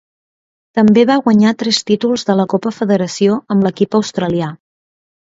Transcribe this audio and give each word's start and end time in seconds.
També 0.79 1.03
va 1.09 1.17
guanyar 1.27 1.51
tres 1.59 1.83
títols 1.91 2.25
de 2.31 2.39
la 2.41 2.49
Copa 2.57 2.75
Federació 2.81 3.39
amb 3.57 3.71
l'equip 3.71 4.03
australià. 4.05 4.55